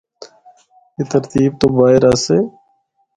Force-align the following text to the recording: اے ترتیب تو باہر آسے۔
اے 0.95 1.03
ترتیب 1.13 1.51
تو 1.59 1.67
باہر 1.77 2.03
آسے۔ 2.11 2.37